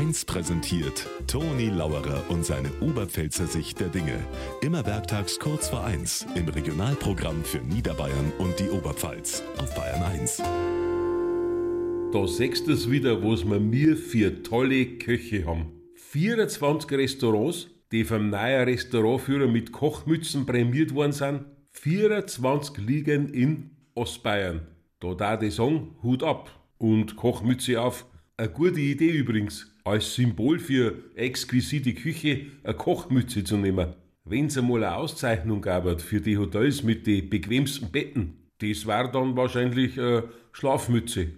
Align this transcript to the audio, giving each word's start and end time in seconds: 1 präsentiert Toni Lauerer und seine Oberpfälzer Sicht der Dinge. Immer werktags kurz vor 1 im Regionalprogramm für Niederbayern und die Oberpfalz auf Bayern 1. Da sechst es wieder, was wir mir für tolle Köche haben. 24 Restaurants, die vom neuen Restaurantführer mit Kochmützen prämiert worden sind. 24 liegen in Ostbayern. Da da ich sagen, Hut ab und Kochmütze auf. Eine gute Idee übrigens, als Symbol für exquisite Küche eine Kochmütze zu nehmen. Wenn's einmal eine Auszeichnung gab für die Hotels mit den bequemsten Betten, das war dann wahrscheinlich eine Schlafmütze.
1 0.00 0.24
präsentiert 0.24 1.06
Toni 1.26 1.68
Lauerer 1.68 2.24
und 2.30 2.42
seine 2.42 2.70
Oberpfälzer 2.80 3.46
Sicht 3.46 3.80
der 3.80 3.88
Dinge. 3.88 4.18
Immer 4.62 4.86
werktags 4.86 5.38
kurz 5.38 5.68
vor 5.68 5.84
1 5.84 6.26
im 6.36 6.48
Regionalprogramm 6.48 7.44
für 7.44 7.58
Niederbayern 7.58 8.32
und 8.38 8.58
die 8.58 8.70
Oberpfalz 8.70 9.42
auf 9.58 9.74
Bayern 9.74 10.02
1. 10.02 10.38
Da 12.14 12.26
sechst 12.26 12.66
es 12.68 12.90
wieder, 12.90 13.22
was 13.22 13.44
wir 13.44 13.60
mir 13.60 13.94
für 13.94 14.42
tolle 14.42 14.86
Köche 14.86 15.44
haben. 15.44 15.66
24 15.96 16.90
Restaurants, 16.92 17.68
die 17.92 18.04
vom 18.04 18.30
neuen 18.30 18.64
Restaurantführer 18.64 19.48
mit 19.48 19.70
Kochmützen 19.70 20.46
prämiert 20.46 20.94
worden 20.94 21.12
sind. 21.12 21.44
24 21.72 22.78
liegen 22.78 23.28
in 23.34 23.72
Ostbayern. 23.94 24.62
Da 24.98 25.12
da 25.12 25.38
ich 25.42 25.56
sagen, 25.56 25.94
Hut 26.02 26.22
ab 26.22 26.50
und 26.78 27.16
Kochmütze 27.16 27.82
auf. 27.82 28.06
Eine 28.38 28.48
gute 28.48 28.80
Idee 28.80 29.10
übrigens, 29.10 29.70
als 29.90 30.14
Symbol 30.14 30.58
für 30.58 30.94
exquisite 31.14 31.94
Küche 31.94 32.46
eine 32.62 32.74
Kochmütze 32.74 33.44
zu 33.44 33.56
nehmen. 33.56 33.94
Wenn's 34.24 34.56
einmal 34.56 34.84
eine 34.84 34.96
Auszeichnung 34.96 35.60
gab 35.60 36.00
für 36.00 36.20
die 36.20 36.38
Hotels 36.38 36.82
mit 36.82 37.06
den 37.06 37.28
bequemsten 37.28 37.90
Betten, 37.90 38.40
das 38.60 38.86
war 38.86 39.10
dann 39.10 39.36
wahrscheinlich 39.36 39.98
eine 39.98 40.24
Schlafmütze. 40.52 41.28